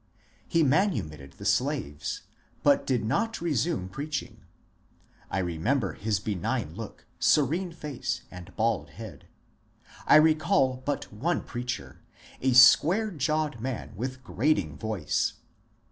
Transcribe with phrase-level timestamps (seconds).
[0.47, 2.23] He manumitted the slaves,
[2.63, 4.45] but did not resume 44 MONCURE DANIEL CX)NWAY preaching.
[5.29, 9.27] I remember his benign look, serene face, and bald head.
[10.07, 12.01] I recall but one preacher,—
[12.41, 15.33] a square jawed man with grating voice.